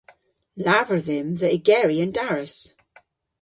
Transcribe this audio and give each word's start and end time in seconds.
Lavar 0.63 0.99
dhymm 1.05 1.29
dhe 1.39 1.47
ygeri 1.57 1.97
an 2.03 2.11
daras. 2.17 2.57